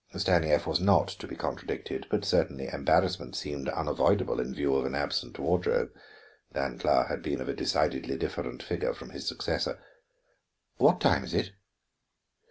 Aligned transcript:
Stanief 0.17 0.65
was 0.65 0.79
not 0.79 1.09
to 1.09 1.27
be 1.27 1.35
contradicted, 1.35 2.07
but 2.09 2.25
certainly 2.25 2.67
embarrassment 2.67 3.35
seemed 3.35 3.69
unavoidable 3.69 4.39
in 4.39 4.51
view 4.51 4.73
of 4.73 4.83
an 4.83 4.95
absent 4.95 5.37
wardrobe. 5.37 5.91
Dancla 6.55 7.07
had 7.07 7.21
been 7.21 7.39
of 7.39 7.47
a 7.47 7.53
decidedly 7.53 8.17
different 8.17 8.63
figure 8.63 8.95
from 8.95 9.11
his 9.11 9.27
successor. 9.27 9.77
"What 10.77 11.01
time 11.01 11.23
is 11.23 11.35
it?" 11.35 11.51